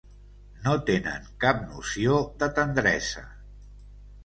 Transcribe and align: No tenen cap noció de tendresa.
No 0.61 0.71
tenen 0.87 1.27
cap 1.43 1.61
noció 1.67 2.17
de 2.41 2.51
tendresa. 2.63 3.27